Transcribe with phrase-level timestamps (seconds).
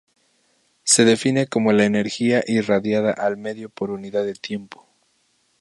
[0.83, 4.87] Se define como la energía irradiada al medio por unidad de tiempo.